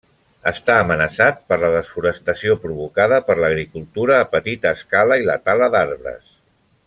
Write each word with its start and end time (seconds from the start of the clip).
Està 0.51 0.77
amenaçat 0.83 1.43
per 1.51 1.57
la 1.63 1.69
desforestació 1.75 2.55
provocada 2.63 3.19
per 3.29 3.37
l'agricultura 3.43 4.17
a 4.23 4.27
petita 4.33 4.73
escala 4.79 5.19
i 5.25 5.29
la 5.33 5.37
tala 5.51 5.69
d'arbres. 5.77 6.35